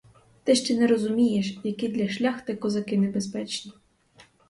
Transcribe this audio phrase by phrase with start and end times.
[0.43, 3.73] Ти ще не розумієш, які для шляхти козаки небезпечні.